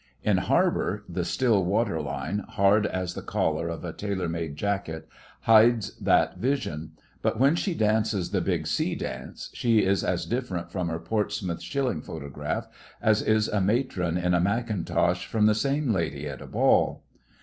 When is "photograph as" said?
12.01-13.21